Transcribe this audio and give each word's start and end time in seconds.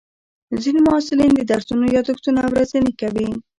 ځینې 0.61 0.79
محصلین 0.87 1.31
د 1.35 1.41
درسونو 1.51 1.85
یادښتونه 1.95 2.41
ورځني 2.51 2.91
کوي. 3.01 3.29